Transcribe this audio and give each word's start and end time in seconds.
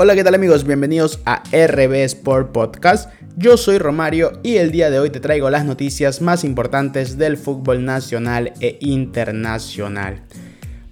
Hola, 0.00 0.14
¿qué 0.14 0.22
tal 0.22 0.36
amigos? 0.36 0.62
Bienvenidos 0.62 1.18
a 1.26 1.42
RB 1.50 2.04
Sport 2.04 2.52
Podcast. 2.52 3.10
Yo 3.36 3.56
soy 3.56 3.78
Romario 3.78 4.38
y 4.44 4.58
el 4.58 4.70
día 4.70 4.90
de 4.90 5.00
hoy 5.00 5.10
te 5.10 5.18
traigo 5.18 5.50
las 5.50 5.64
noticias 5.64 6.22
más 6.22 6.44
importantes 6.44 7.18
del 7.18 7.36
fútbol 7.36 7.84
nacional 7.84 8.52
e 8.60 8.78
internacional. 8.80 10.22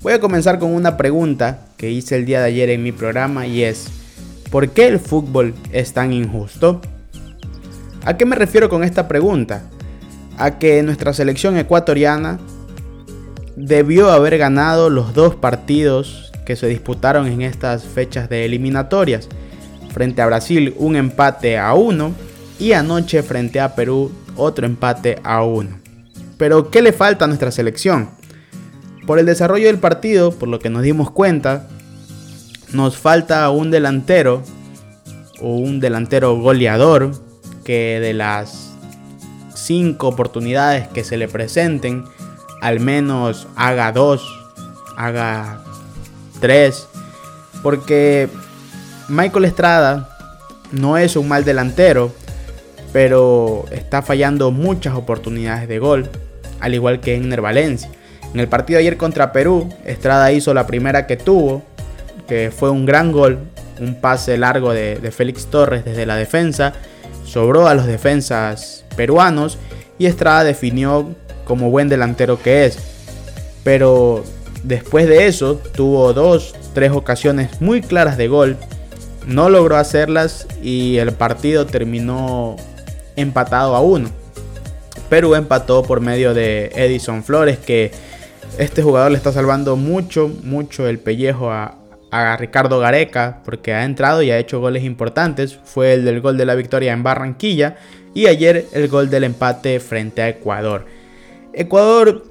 Voy 0.03 0.13
a 0.13 0.19
comenzar 0.19 0.59
con 0.59 0.75
una 0.75 0.97
pregunta 0.97 1.69
que 1.77 1.89
hice 1.89 2.17
el 2.17 2.27
día 2.27 2.41
de 2.41 2.47
ayer 2.47 2.69
en 2.69 2.83
mi 2.83 2.91
programa 2.91 3.47
y 3.47 3.63
es, 3.63 3.87
¿por 4.51 4.71
qué 4.71 4.89
el 4.89 4.99
fútbol 4.99 5.55
es 5.71 5.93
tan 5.93 6.13
injusto? 6.13 6.81
¿A 8.05 8.17
qué 8.17 8.27
me 8.27 8.35
refiero 8.35 8.69
con 8.69 8.83
esta 8.83 9.07
pregunta? 9.07 9.71
A 10.37 10.59
que 10.59 10.83
nuestra 10.83 11.13
selección 11.13 11.57
ecuatoriana 11.57 12.41
debió 13.55 14.11
haber 14.11 14.37
ganado 14.37 14.91
los 14.91 15.15
dos 15.15 15.37
partidos 15.37 16.26
que 16.47 16.57
se 16.57 16.69
disputaron 16.69 17.27
en 17.27 17.43
estas 17.43 17.85
fechas 17.85 18.31
de 18.31 18.47
eliminatorias. 18.47 19.29
Frente 19.93 20.23
a 20.23 20.27
Brasil 20.27 20.75
un 20.79 20.97
empate 20.97 21.59
a 21.59 21.75
uno 21.75 22.13
y 22.59 22.73
anoche 22.73 23.23
frente 23.23 23.61
a 23.61 23.75
Perú 23.75 24.13
otro 24.37 24.65
empate 24.65 25.19
a 25.25 25.43
uno. 25.43 25.79
Pero 26.39 26.71
¿qué 26.71 26.81
le 26.81 26.93
falta 26.93 27.25
a 27.25 27.29
nuestra 27.29 27.51
selección? 27.51 28.11
Por 29.07 29.19
el 29.19 29.27
desarrollo 29.27 29.67
del 29.67 29.79
partido, 29.79 30.33
por 30.33 30.49
lo 30.49 30.59
que 30.59 30.71
nos 30.71 30.83
dimos 30.83 31.11
cuenta, 31.11 31.69
nos 32.73 32.97
falta 32.97 33.49
un 33.51 33.71
delantero 33.71 34.43
o 35.41 35.57
un 35.57 35.81
delantero 35.81 36.37
goleador 36.39 37.13
que 37.65 38.01
de 38.01 38.13
las 38.13 38.73
cinco 39.55 40.09
oportunidades 40.09 40.89
que 40.89 41.05
se 41.05 41.17
le 41.17 41.29
presenten, 41.29 42.05
al 42.61 42.81
menos 42.81 43.49
haga 43.57 43.93
dos, 43.93 44.25
haga 44.97 45.66
3. 46.41 46.89
Porque 47.63 48.29
Michael 49.09 49.45
Estrada 49.45 50.17
no 50.73 50.97
es 50.97 51.17
un 51.17 51.29
mal 51.29 51.45
delantero, 51.45 52.13
pero 52.93 53.65
está 53.71 54.03
fallando 54.03 54.51
muchas 54.51 54.95
oportunidades 54.95 55.69
de 55.69 55.79
gol, 55.79 56.09
al 56.61 56.75
igual 56.75 57.01
que 57.01 57.15
Enner 57.15 57.41
Valencia. 57.41 57.91
En 58.33 58.41
el 58.41 58.49
partido 58.49 58.79
de 58.79 58.83
ayer 58.83 58.97
contra 58.97 59.33
Perú, 59.33 59.69
Estrada 59.85 60.33
hizo 60.33 60.53
la 60.55 60.67
primera 60.67 61.07
que 61.07 61.17
tuvo, 61.17 61.63
que 62.27 62.51
fue 62.51 62.71
un 62.71 62.87
gran 62.87 63.13
gol, 63.13 63.39
un 63.81 64.01
pase 64.01 64.37
largo 64.37 64.73
de, 64.73 64.97
de 64.97 65.11
Félix 65.11 65.47
Torres 65.47 65.85
desde 65.85 66.07
la 66.07 66.17
defensa, 66.17 66.73
sobró 67.25 67.69
a 67.69 67.75
los 67.75 67.87
defensas 67.87 68.85
peruanos 68.97 69.59
y 69.99 70.07
Estrada 70.07 70.45
definió 70.45 71.15
como 71.45 71.71
buen 71.71 71.89
delantero 71.89 72.43
que 72.43 72.67
es. 72.67 72.79
Pero 73.63 74.25
Después 74.67 75.07
de 75.07 75.29
eso, 75.29 75.61
tuvo 75.77 76.13
dos, 76.13 76.57
tres 76.75 76.91
ocasiones 76.91 77.61
muy 77.61 77.83
claras 77.83 78.17
de 78.17 78.27
gol. 78.27 78.57
No 79.25 79.49
logró 79.49 79.77
hacerlas 79.77 80.49
y 80.61 80.97
el 80.97 81.13
partido 81.13 81.67
terminó 81.67 82.57
empatado 83.15 83.77
a 83.77 83.81
uno. 83.81 84.11
Perú 85.09 85.37
empató 85.37 85.85
por 85.85 86.01
medio 86.01 86.35
de 86.35 86.73
Edison 86.75 87.23
Flores, 87.23 87.59
que 87.59 87.93
este 88.59 88.83
jugador 88.83 89.13
le 89.13 89.19
está 89.19 89.31
salvando 89.31 89.77
mucho, 89.77 90.29
mucho 90.43 90.89
el 90.89 90.99
pellejo 90.99 91.53
a, 91.53 91.77
a 92.11 92.37
Ricardo 92.37 92.81
Gareca, 92.81 93.43
porque 93.45 93.73
ha 93.73 93.85
entrado 93.85 94.21
y 94.21 94.33
ha 94.33 94.39
hecho 94.39 94.59
goles 94.59 94.83
importantes. 94.83 95.57
Fue 95.63 95.95
el 95.95 96.05
del 96.05 96.21
gol 96.21 96.37
de 96.37 96.45
la 96.45 96.57
victoria 96.57 96.93
en 96.93 97.05
Barranquilla 97.05 97.77
y 98.15 98.27
ayer 98.27 98.67
el 98.73 98.89
gol 98.89 99.11
del 99.11 99.23
empate 99.23 99.79
frente 99.79 100.23
a 100.23 100.29
Ecuador. 100.29 100.87
Ecuador, 101.53 102.25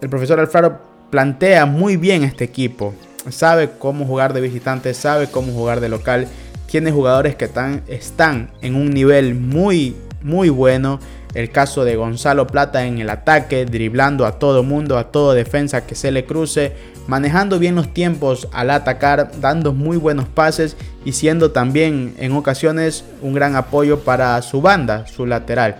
el 0.00 0.08
profesor 0.08 0.40
Alfaro 0.40 0.89
plantea 1.10 1.66
muy 1.66 1.96
bien 1.96 2.22
este 2.22 2.44
equipo. 2.44 2.94
Sabe 3.28 3.70
cómo 3.78 4.06
jugar 4.06 4.32
de 4.32 4.40
visitante, 4.40 4.94
sabe 4.94 5.26
cómo 5.30 5.52
jugar 5.52 5.80
de 5.80 5.88
local. 5.88 6.28
Tiene 6.66 6.92
jugadores 6.92 7.34
que 7.34 7.46
están, 7.46 7.82
están 7.88 8.50
en 8.62 8.76
un 8.76 8.90
nivel 8.90 9.34
muy, 9.34 9.96
muy 10.22 10.48
bueno. 10.48 11.00
El 11.34 11.50
caso 11.50 11.84
de 11.84 11.94
Gonzalo 11.94 12.46
Plata 12.46 12.86
en 12.86 12.98
el 12.98 13.10
ataque, 13.10 13.64
driblando 13.64 14.26
a 14.26 14.38
todo 14.38 14.64
mundo, 14.64 14.98
a 14.98 15.12
todo 15.12 15.32
defensa 15.32 15.86
que 15.86 15.94
se 15.94 16.10
le 16.10 16.24
cruce, 16.24 16.72
manejando 17.06 17.58
bien 17.60 17.76
los 17.76 17.92
tiempos 17.92 18.48
al 18.52 18.70
atacar, 18.70 19.30
dando 19.40 19.72
muy 19.72 19.96
buenos 19.96 20.26
pases 20.26 20.76
y 21.04 21.12
siendo 21.12 21.52
también 21.52 22.14
en 22.18 22.32
ocasiones 22.32 23.04
un 23.22 23.34
gran 23.34 23.54
apoyo 23.54 24.00
para 24.00 24.40
su 24.42 24.60
banda, 24.60 25.06
su 25.06 25.24
lateral. 25.24 25.76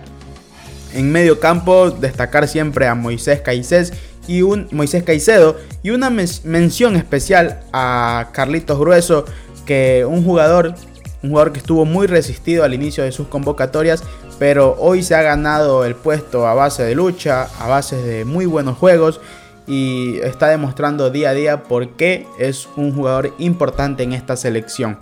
En 0.93 1.11
medio 1.11 1.39
campo, 1.39 1.89
destacar 1.89 2.47
siempre 2.47 2.87
a 2.87 2.95
Moisés 2.95 3.41
Caicés 3.41 3.93
y 4.31 4.43
un 4.43 4.67
Moisés 4.71 5.03
Caicedo 5.03 5.57
y 5.83 5.89
una 5.89 6.09
mención 6.09 6.95
especial 6.95 7.59
a 7.73 8.29
Carlitos 8.31 8.79
Grueso, 8.79 9.25
que 9.65 10.05
un 10.07 10.23
jugador, 10.23 10.73
un 11.21 11.31
jugador 11.31 11.51
que 11.51 11.59
estuvo 11.59 11.83
muy 11.83 12.07
resistido 12.07 12.63
al 12.63 12.73
inicio 12.73 13.03
de 13.03 13.11
sus 13.11 13.27
convocatorias, 13.27 14.03
pero 14.39 14.77
hoy 14.79 15.03
se 15.03 15.15
ha 15.15 15.21
ganado 15.21 15.83
el 15.83 15.95
puesto 15.95 16.47
a 16.47 16.53
base 16.53 16.83
de 16.83 16.95
lucha, 16.95 17.49
a 17.59 17.67
base 17.67 17.97
de 17.97 18.23
muy 18.23 18.45
buenos 18.45 18.77
juegos 18.77 19.19
y 19.67 20.19
está 20.19 20.47
demostrando 20.47 21.09
día 21.09 21.31
a 21.31 21.33
día 21.33 21.63
por 21.63 21.89
qué 21.89 22.25
es 22.39 22.69
un 22.77 22.95
jugador 22.95 23.33
importante 23.37 24.03
en 24.03 24.13
esta 24.13 24.37
selección. 24.37 24.97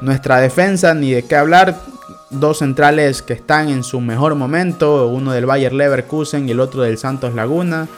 Nuestra 0.00 0.40
defensa, 0.40 0.94
ni 0.94 1.12
de 1.12 1.22
qué 1.22 1.36
hablar, 1.36 1.78
dos 2.30 2.58
centrales 2.58 3.20
que 3.20 3.34
están 3.34 3.68
en 3.68 3.84
su 3.84 4.00
mejor 4.00 4.34
momento, 4.34 5.06
uno 5.08 5.32
del 5.32 5.44
Bayer 5.44 5.74
Leverkusen 5.74 6.48
y 6.48 6.52
el 6.52 6.60
otro 6.60 6.82
del 6.82 6.96
Santos 6.96 7.34
Laguna. 7.34 7.88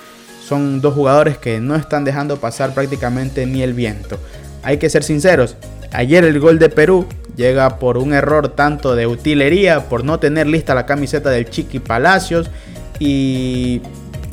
Son 0.46 0.80
dos 0.80 0.94
jugadores 0.94 1.38
que 1.38 1.58
no 1.58 1.74
están 1.74 2.04
dejando 2.04 2.36
pasar 2.36 2.72
prácticamente 2.72 3.46
ni 3.46 3.62
el 3.62 3.74
viento. 3.74 4.16
Hay 4.62 4.76
que 4.78 4.88
ser 4.88 5.02
sinceros, 5.02 5.56
ayer 5.92 6.24
el 6.24 6.38
gol 6.38 6.60
de 6.60 6.68
Perú 6.68 7.06
llega 7.36 7.78
por 7.80 7.98
un 7.98 8.12
error 8.12 8.48
tanto 8.48 8.94
de 8.94 9.08
utilería, 9.08 9.88
por 9.88 10.04
no 10.04 10.20
tener 10.20 10.46
lista 10.46 10.74
la 10.74 10.86
camiseta 10.86 11.30
del 11.30 11.50
Chiqui 11.50 11.80
Palacios 11.80 12.48
y 13.00 13.82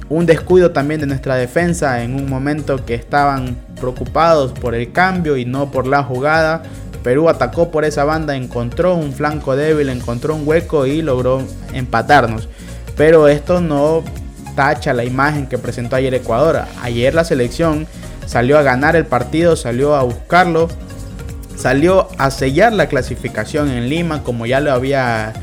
un 0.10 0.28
descuido 0.28 0.70
también 0.70 1.02
de 1.02 1.08
nuestra 1.08 1.36
defensa 1.36 2.04
en 2.04 2.14
un 2.14 2.30
momento 2.30 2.86
que 2.86 2.94
estaban 2.94 3.58
preocupados 3.80 4.52
por 4.52 4.76
el 4.76 4.92
cambio 4.92 5.36
y 5.36 5.46
no 5.46 5.72
por 5.72 5.88
la 5.88 6.04
jugada. 6.04 6.62
Perú 7.04 7.28
atacó 7.28 7.72
por 7.72 7.86
esa 7.86 8.04
banda, 8.04 8.36
encontró 8.36 8.94
un 8.96 9.14
flanco 9.14 9.56
débil, 9.56 9.90
encontró 9.90 10.36
un 10.36 10.48
hueco 10.48 10.86
y 10.86 11.02
logró 11.02 11.42
empatarnos. 11.74 12.48
Pero 12.96 13.28
esto 13.28 13.60
no 13.60 14.04
tacha 14.56 14.94
la 14.94 15.04
imagen 15.04 15.48
que 15.48 15.58
presentó 15.58 15.96
ayer 15.96 16.14
Ecuador. 16.14 16.64
Ayer 16.82 17.14
la 17.14 17.24
selección 17.24 17.88
salió 18.26 18.58
a 18.58 18.64
ganar 18.64 18.96
el 18.96 19.06
partido, 19.06 19.56
salió 19.56 19.96
a 19.96 20.04
buscarlo, 20.04 20.70
salió 21.56 22.08
a 22.18 22.32
sellar 22.32 22.74
la 22.74 22.88
clasificación 22.88 23.70
en 23.70 23.90
Lima 23.90 24.24
como 24.24 24.46
ya 24.46 24.60
lo 24.60 24.72
había 24.72 25.34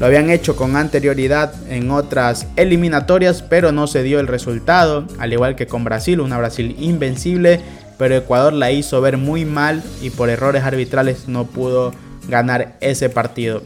lo 0.00 0.06
habían 0.06 0.30
hecho 0.30 0.56
con 0.56 0.74
anterioridad 0.74 1.54
en 1.70 1.92
otras 1.92 2.48
eliminatorias, 2.56 3.42
pero 3.42 3.70
no 3.70 3.86
se 3.86 4.02
dio 4.02 4.18
el 4.18 4.26
resultado, 4.26 5.06
al 5.20 5.32
igual 5.32 5.54
que 5.54 5.68
con 5.68 5.84
Brasil, 5.84 6.20
una 6.20 6.38
Brasil 6.38 6.74
invencible, 6.80 7.60
pero 7.98 8.16
Ecuador 8.16 8.52
la 8.52 8.72
hizo 8.72 9.00
ver 9.00 9.16
muy 9.16 9.44
mal 9.44 9.80
y 10.00 10.10
por 10.10 10.28
errores 10.28 10.64
arbitrales 10.64 11.28
no 11.28 11.44
pudo 11.44 11.92
ganar 12.28 12.76
ese 12.80 13.10
partido. 13.10 13.62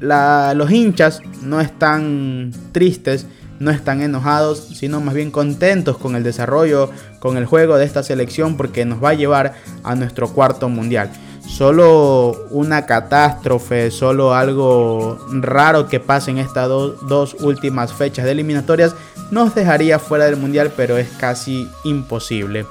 los 0.00 0.70
hinchas 0.72 1.20
no 1.42 1.60
están 1.60 2.52
tristes 2.72 3.26
no 3.58 3.70
están 3.70 4.02
enojados, 4.02 4.68
sino 4.74 5.00
más 5.00 5.14
bien 5.14 5.30
contentos 5.30 5.98
con 5.98 6.16
el 6.16 6.22
desarrollo, 6.22 6.90
con 7.18 7.36
el 7.36 7.46
juego 7.46 7.76
de 7.76 7.84
esta 7.84 8.02
selección 8.02 8.56
porque 8.56 8.84
nos 8.84 9.02
va 9.02 9.10
a 9.10 9.14
llevar 9.14 9.54
a 9.84 9.94
nuestro 9.94 10.28
cuarto 10.28 10.68
mundial. 10.68 11.10
Solo 11.46 12.46
una 12.50 12.84
catástrofe, 12.84 13.90
solo 13.90 14.34
algo 14.34 15.18
raro 15.32 15.88
que 15.88 15.98
pase 15.98 16.30
en 16.30 16.38
estas 16.38 16.68
dos 16.68 17.36
últimas 17.40 17.92
fechas 17.92 18.26
de 18.26 18.32
eliminatorias 18.32 18.94
nos 19.30 19.54
dejaría 19.54 19.98
fuera 19.98 20.26
del 20.26 20.36
mundial, 20.36 20.72
pero 20.76 20.98
es 20.98 21.08
casi 21.18 21.68
imposible. 21.84 22.66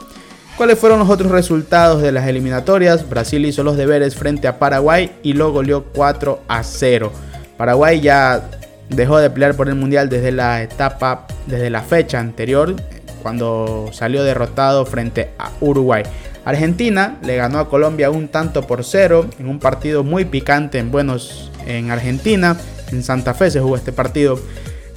¿Cuáles 0.58 0.80
fueron 0.80 1.00
los 1.00 1.10
otros 1.10 1.32
resultados 1.32 2.02
de 2.02 2.12
las 2.12 2.28
eliminatorias? 2.28 3.08
Brasil 3.08 3.46
hizo 3.46 3.64
los 3.64 3.78
deberes 3.78 4.16
frente 4.16 4.48
a 4.48 4.58
Paraguay 4.58 5.12
y 5.22 5.34
lo 5.34 5.52
goleó 5.52 5.84
4 5.94 6.42
a 6.48 6.64
0. 6.64 7.12
Paraguay 7.58 8.02
ya 8.02 8.50
dejó 8.90 9.18
de 9.20 9.30
pelear 9.30 9.56
por 9.56 9.70
el 9.70 9.76
mundial 9.76 10.10
desde 10.10 10.32
la 10.32 10.62
etapa, 10.62 11.28
desde 11.46 11.70
la 11.70 11.82
fecha 11.82 12.20
anterior, 12.20 12.76
cuando 13.22 13.90
salió 13.92 14.24
derrotado 14.24 14.86
frente 14.86 15.32
a 15.38 15.52
Uruguay. 15.60 16.04
Argentina 16.46 17.18
le 17.24 17.36
ganó 17.36 17.60
a 17.60 17.70
Colombia 17.70 18.10
un 18.10 18.30
tanto 18.30 18.66
por 18.66 18.86
cero 18.86 19.26
en 19.38 19.50
un 19.50 19.60
partido 19.60 20.04
muy 20.04 20.24
picante 20.24 20.80
en 20.80 20.92
Buenos 20.92 21.52
en 21.66 21.92
Argentina. 21.92 22.56
En 22.92 23.04
Santa 23.04 23.34
Fe 23.34 23.52
se 23.52 23.60
jugó 23.60 23.76
este 23.76 23.92
partido. 23.92 24.40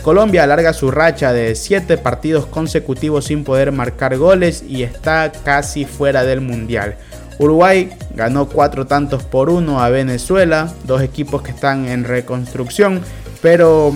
Colombia 0.03 0.45
alarga 0.45 0.73
su 0.73 0.91
racha 0.91 1.33
de 1.33 1.55
7 1.55 1.99
partidos 1.99 2.47
consecutivos 2.47 3.27
sin 3.27 3.45
poder 3.45 3.71
marcar 3.73 4.17
goles 4.17 4.65
y 4.67 4.83
está 4.83 5.31
casi 5.45 5.85
fuera 5.85 6.23
del 6.25 6.41
mundial. 6.41 6.97
Uruguay 7.39 7.91
ganó 8.15 8.49
4 8.49 8.87
tantos 8.87 9.25
por 9.25 9.51
1 9.51 9.83
a 9.83 9.89
Venezuela, 9.91 10.73
dos 10.85 11.03
equipos 11.03 11.43
que 11.43 11.51
están 11.51 11.89
en 11.89 12.05
reconstrucción 12.05 13.03
pero 13.41 13.95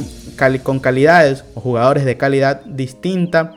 con 0.63 0.81
calidades 0.81 1.45
o 1.55 1.61
jugadores 1.61 2.05
de 2.05 2.17
calidad 2.17 2.65
distinta. 2.65 3.55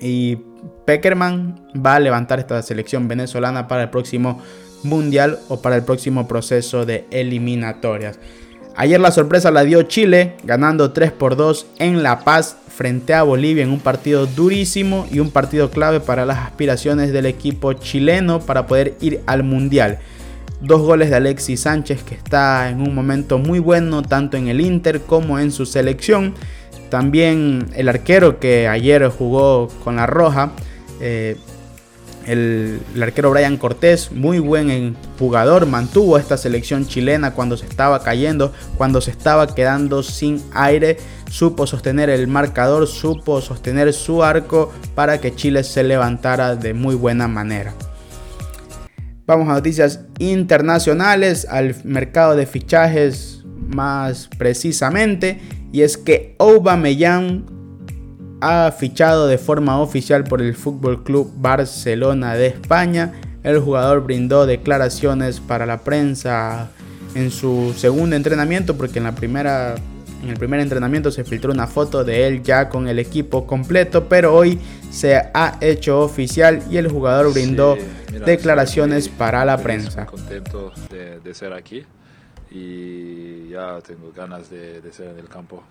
Y 0.00 0.38
Peckerman 0.84 1.68
va 1.74 1.96
a 1.96 2.00
levantar 2.00 2.38
esta 2.38 2.62
selección 2.62 3.08
venezolana 3.08 3.68
para 3.68 3.84
el 3.84 3.90
próximo 3.90 4.40
mundial 4.82 5.38
o 5.48 5.60
para 5.60 5.76
el 5.76 5.82
próximo 5.82 6.28
proceso 6.28 6.86
de 6.86 7.06
eliminatorias. 7.10 8.18
Ayer 8.76 9.00
la 9.00 9.10
sorpresa 9.10 9.50
la 9.50 9.64
dio 9.64 9.82
Chile, 9.82 10.36
ganando 10.44 10.92
3 10.92 11.10
por 11.10 11.34
2 11.34 11.66
en 11.80 12.04
La 12.04 12.20
Paz 12.20 12.56
frente 12.68 13.12
a 13.12 13.24
Bolivia 13.24 13.64
en 13.64 13.70
un 13.70 13.80
partido 13.80 14.26
durísimo 14.26 15.04
y 15.10 15.18
un 15.18 15.32
partido 15.32 15.68
clave 15.70 15.98
para 15.98 16.24
las 16.24 16.38
aspiraciones 16.38 17.12
del 17.12 17.26
equipo 17.26 17.72
chileno 17.72 18.38
para 18.38 18.68
poder 18.68 18.94
ir 19.00 19.20
al 19.26 19.42
Mundial. 19.42 19.98
Dos 20.60 20.80
goles 20.80 21.10
de 21.10 21.16
Alexis 21.16 21.60
Sánchez 21.60 22.02
que 22.02 22.16
está 22.16 22.68
en 22.68 22.80
un 22.80 22.94
momento 22.94 23.38
muy 23.38 23.60
bueno 23.60 24.02
tanto 24.02 24.36
en 24.36 24.48
el 24.48 24.60
Inter 24.60 25.02
como 25.02 25.38
en 25.38 25.52
su 25.52 25.66
selección. 25.66 26.34
También 26.90 27.68
el 27.74 27.88
arquero 27.88 28.40
que 28.40 28.66
ayer 28.66 29.08
jugó 29.08 29.68
con 29.84 29.96
la 29.96 30.06
Roja, 30.06 30.52
eh, 31.00 31.36
el, 32.26 32.80
arquero 33.00 33.30
Brian 33.30 33.56
Cortés, 33.56 34.12
muy 34.12 34.38
buen 34.38 34.96
jugador, 35.18 35.66
mantuvo 35.66 36.18
esta 36.18 36.36
selección 36.36 36.86
chilena 36.86 37.32
cuando 37.32 37.56
se 37.56 37.66
estaba 37.66 38.02
cayendo, 38.02 38.52
cuando 38.76 39.00
se 39.00 39.10
estaba 39.10 39.54
quedando 39.54 40.02
sin 40.02 40.42
aire, 40.52 40.98
supo 41.30 41.66
sostener 41.66 42.10
el 42.10 42.26
marcador, 42.26 42.86
supo 42.86 43.40
sostener 43.40 43.92
su 43.92 44.22
arco 44.22 44.72
para 44.94 45.20
que 45.20 45.34
Chile 45.34 45.64
se 45.64 45.84
levantara 45.84 46.56
de 46.56 46.74
muy 46.74 46.94
buena 46.94 47.28
manera. 47.28 47.74
Vamos 49.28 49.50
a 49.50 49.52
noticias 49.52 50.00
internacionales, 50.20 51.46
al 51.50 51.76
mercado 51.84 52.34
de 52.34 52.46
fichajes 52.46 53.44
más 53.58 54.26
precisamente, 54.38 55.38
y 55.70 55.82
es 55.82 55.98
que 55.98 56.34
Aubameyang 56.38 57.44
ha 58.40 58.72
fichado 58.72 59.26
de 59.26 59.36
forma 59.36 59.80
oficial 59.82 60.24
por 60.24 60.40
el 60.40 60.54
Fútbol 60.54 61.04
Club 61.04 61.30
Barcelona 61.36 62.36
de 62.36 62.46
España. 62.46 63.12
El 63.42 63.58
jugador 63.58 64.02
brindó 64.02 64.46
declaraciones 64.46 65.40
para 65.40 65.66
la 65.66 65.80
prensa 65.80 66.70
en 67.14 67.30
su 67.30 67.74
segundo 67.76 68.16
entrenamiento 68.16 68.78
porque 68.78 68.96
en 68.96 69.04
la 69.04 69.14
primera 69.14 69.74
en 70.22 70.30
el 70.30 70.36
primer 70.36 70.60
entrenamiento 70.60 71.10
se 71.10 71.24
filtró 71.24 71.52
una 71.52 71.66
foto 71.66 72.02
de 72.02 72.26
él 72.26 72.42
ya 72.42 72.70
con 72.70 72.88
el 72.88 72.98
equipo 72.98 73.46
completo, 73.46 74.08
pero 74.08 74.34
hoy 74.34 74.58
se 74.90 75.16
ha 75.16 75.58
hecho 75.60 76.00
oficial 76.00 76.62
y 76.70 76.78
el 76.78 76.88
jugador 76.88 77.32
brindó 77.32 77.76
declaraciones 78.10 79.08
para 79.08 79.44
la 79.44 79.58
prensa. 79.58 80.06
Contento 80.06 80.72
de, 80.90 81.34
ser 81.34 81.52
aquí 81.52 81.84
y 82.50 83.48
ya 83.48 83.80
tengo 83.80 84.12
ganas 84.12 84.50
de, 84.50 84.80
de 84.80 84.92
ser 84.92 85.08
en 85.08 85.18
el 85.18 85.28
campo. 85.28 85.62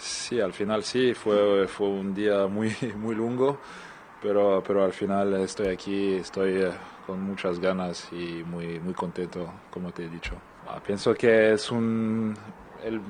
Sí, 0.00 0.40
al 0.40 0.52
final 0.52 0.84
sí, 0.84 1.12
fue, 1.14 1.66
fue 1.66 1.88
un 1.88 2.14
día 2.14 2.46
muy, 2.46 2.74
muy 2.96 3.14
largo, 3.14 3.58
pero, 4.22 4.62
pero 4.66 4.84
al 4.84 4.92
final 4.92 5.34
estoy 5.34 5.68
aquí, 5.68 6.14
estoy 6.14 6.62
eh, 6.62 6.70
con 7.06 7.22
muchas 7.22 7.58
ganas 7.58 8.08
y 8.12 8.42
muy, 8.44 8.78
muy 8.80 8.94
contento, 8.94 9.50
como 9.70 9.90
te 9.92 10.04
he 10.04 10.08
dicho. 10.08 10.34
Ah, 10.68 10.80
pienso 10.84 11.14
que 11.14 11.52
es 11.52 11.70
un, 11.70 12.34
el, 12.84 13.00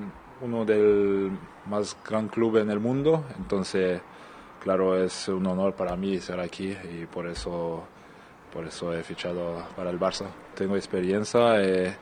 uno 0.41 0.65
del 0.65 1.31
más 1.67 1.97
gran 2.09 2.29
club 2.29 2.59
en 2.59 2.71
el 2.71 2.81
mundo, 2.81 3.25
entonces, 3.37 4.01
claro, 4.63 5.03
es 5.03 5.29
un 5.29 5.47
honor 5.47 5.75
para 5.75 5.97
mí 5.97 6.19
ser 6.21 6.41
aquí 6.41 6.69
y 6.69 7.07
por 7.07 7.27
eso, 7.27 7.85
por 8.53 8.67
eso 8.67 8.93
he 8.93 9.03
fichado 9.03 9.67
para 9.77 9.91
el 9.91 9.99
Barça. 9.99 10.27
Tengo 10.55 10.77
experiencia. 10.77 11.63
Eh, 11.63 11.95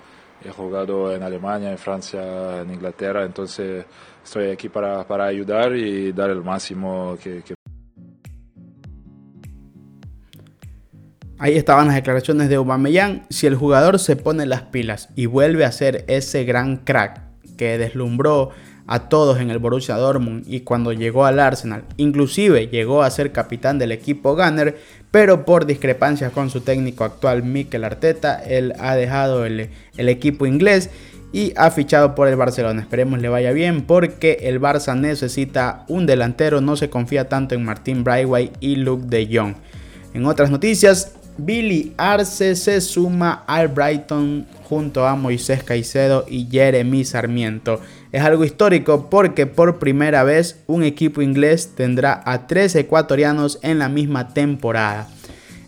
he 0.44 0.50
jugado 0.50 1.12
en 1.14 1.22
Alemania, 1.22 1.70
en 1.70 1.78
Francia, 1.78 2.60
en 2.60 2.72
Inglaterra, 2.72 3.24
entonces 3.24 3.84
estoy 4.22 4.50
aquí 4.50 4.68
para, 4.68 5.04
ayudar 5.24 5.74
y 5.74 6.12
dar 6.12 6.30
el 6.30 6.42
máximo 6.42 7.16
que, 7.22 7.42
Ahí 11.38 11.54
estaban 11.54 11.86
las 11.86 11.96
declaraciones 11.96 12.48
de 12.48 12.54
Aubameyang. 12.54 13.26
Si 13.28 13.46
el 13.46 13.56
jugador 13.56 13.98
se 13.98 14.16
pone 14.16 14.46
las 14.46 14.62
pilas 14.62 15.10
y 15.16 15.26
vuelve 15.26 15.66
a 15.66 15.72
ser 15.72 16.06
ese 16.08 16.44
gran 16.44 16.78
crack 16.78 17.20
que 17.58 17.76
deslumbró 17.76 18.52
a 18.86 19.08
todos 19.08 19.40
en 19.40 19.50
el 19.50 19.58
Borussia 19.58 19.96
Dortmund 19.96 20.44
y 20.46 20.60
cuando 20.60 20.92
llegó 20.92 21.24
al 21.24 21.40
Arsenal, 21.40 21.84
inclusive 21.96 22.68
llegó 22.68 23.02
a 23.02 23.10
ser 23.10 23.32
capitán 23.32 23.78
del 23.78 23.92
equipo 23.92 24.36
Gunner, 24.36 24.78
pero 25.10 25.44
por 25.44 25.66
discrepancias 25.66 26.32
con 26.32 26.50
su 26.50 26.60
técnico 26.60 27.04
actual 27.04 27.42
Mikel 27.42 27.84
Arteta, 27.84 28.42
él 28.42 28.74
ha 28.78 28.94
dejado 28.94 29.44
el, 29.44 29.70
el 29.96 30.08
equipo 30.08 30.46
inglés 30.46 30.90
y 31.32 31.52
ha 31.56 31.70
fichado 31.70 32.14
por 32.14 32.28
el 32.28 32.36
Barcelona. 32.36 32.80
Esperemos 32.80 33.20
le 33.20 33.28
vaya 33.28 33.52
bien 33.52 33.82
porque 33.82 34.38
el 34.42 34.60
Barça 34.60 34.98
necesita 34.98 35.84
un 35.88 36.06
delantero, 36.06 36.60
no 36.60 36.76
se 36.76 36.88
confía 36.88 37.28
tanto 37.28 37.54
en 37.54 37.64
Martín 37.64 38.04
Brightway 38.04 38.52
y 38.60 38.76
Luke 38.76 39.06
de 39.06 39.28
Jong. 39.30 39.54
En 40.14 40.24
otras 40.24 40.50
noticias, 40.50 41.12
Billy 41.38 41.92
Arce 41.98 42.56
se 42.56 42.80
suma 42.80 43.44
al 43.46 43.68
Brighton 43.68 44.46
junto 44.68 45.06
a 45.06 45.14
Moisés 45.16 45.62
Caicedo 45.62 46.24
y 46.26 46.48
Jeremy 46.50 47.04
Sarmiento. 47.04 47.80
Es 48.16 48.22
algo 48.22 48.46
histórico 48.46 49.10
porque 49.10 49.46
por 49.46 49.78
primera 49.78 50.24
vez 50.24 50.62
un 50.66 50.82
equipo 50.84 51.20
inglés 51.20 51.72
tendrá 51.76 52.22
a 52.24 52.46
tres 52.46 52.74
ecuatorianos 52.74 53.58
en 53.60 53.78
la 53.78 53.90
misma 53.90 54.28
temporada. 54.28 55.06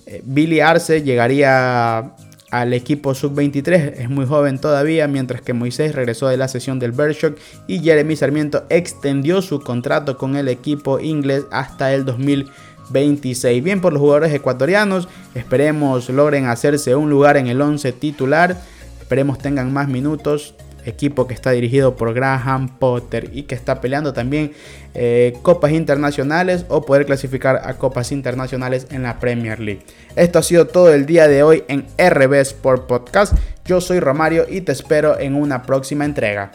Eh, 0.07 0.23
Billy 0.25 0.61
Arce 0.61 1.03
llegaría 1.03 2.15
al 2.51 2.73
equipo 2.73 3.15
sub-23, 3.15 3.93
es 3.99 4.09
muy 4.09 4.25
joven 4.25 4.59
todavía, 4.59 5.07
mientras 5.09 5.43
que 5.43 5.53
Moisés 5.53 5.95
regresó 5.95 6.29
de 6.29 6.39
la 6.39 6.49
sesión 6.49 6.79
del 6.79 6.93
Bershok 6.93 7.37
y 7.67 7.81
Jeremy 7.81 8.17
Sarmiento 8.17 8.65
extendió 8.71 9.43
su 9.43 9.61
contrato 9.61 10.17
con 10.17 10.35
el 10.35 10.49
equipo 10.49 11.01
inglés 11.01 11.45
hasta 11.51 11.93
el 11.93 12.07
2026. 12.07 13.63
Bien 13.63 13.83
por 13.83 13.93
los 13.93 14.01
jugadores 14.01 14.33
ecuatorianos, 14.33 15.07
esperemos 15.35 16.09
logren 16.09 16.47
hacerse 16.47 16.97
un 16.97 17.11
lugar 17.11 17.37
en 17.37 17.49
el 17.49 17.61
11 17.61 17.93
titular, 17.93 18.59
esperemos 19.03 19.37
tengan 19.37 19.71
más 19.71 19.89
minutos, 19.89 20.55
equipo 20.85 21.27
que 21.27 21.35
está 21.35 21.51
dirigido 21.51 21.97
por 21.97 22.15
Graham 22.15 22.79
Potter 22.79 23.31
y 23.33 23.45
que 23.45 23.55
está 23.55 23.81
peleando 23.81 24.13
también 24.13 24.53
eh, 24.95 25.35
copas 25.43 25.73
internacionales 25.73 26.65
o 26.69 26.83
poder 26.83 27.07
clasificar 27.07 27.61
a 27.65 27.75
copas 27.75 28.13
internacionales 28.13 28.87
en 28.91 29.03
la 29.03 29.19
Premier 29.19 29.61
League. 29.61 29.83
Esto 30.17 30.39
ha 30.39 30.43
sido 30.43 30.67
todo 30.67 30.93
el 30.93 31.07
día 31.07 31.29
de 31.29 31.43
hoy 31.43 31.65
en 31.69 31.87
RB 31.99 32.35
Sport 32.35 32.87
Podcast. 32.87 33.35
Yo 33.65 33.81
soy 33.81 34.01
Romario 34.01 34.47
y 34.49 34.63
te 34.63 34.73
espero 34.73 35.19
en 35.19 35.35
una 35.35 35.63
próxima 35.63 36.05
entrega. 36.05 36.53